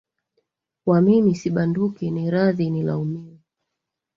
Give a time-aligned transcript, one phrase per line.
[0.85, 3.37] Wa mimi sibanduki, ni radhi nilaumiwe.